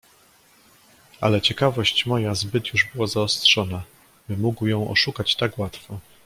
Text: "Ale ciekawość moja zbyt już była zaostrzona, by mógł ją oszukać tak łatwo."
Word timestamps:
"Ale 1.21 1.41
ciekawość 1.41 2.05
moja 2.05 2.35
zbyt 2.35 2.73
już 2.73 2.87
była 2.95 3.07
zaostrzona, 3.07 3.83
by 4.29 4.37
mógł 4.37 4.67
ją 4.67 4.89
oszukać 4.89 5.35
tak 5.35 5.59
łatwo." 5.59 5.99